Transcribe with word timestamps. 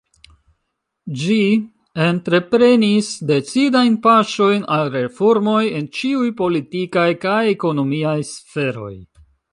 Ĝi 1.23 1.35
entreprenis 2.05 3.11
decidajn 3.33 3.99
paŝojn 4.07 4.63
al 4.77 4.89
reformoj 4.97 5.61
en 5.81 5.89
ĉiuj 5.99 6.27
politikaj 6.43 7.09
kaj 7.27 7.39
ekonomiaj 7.55 8.19
sferoj. 8.35 8.95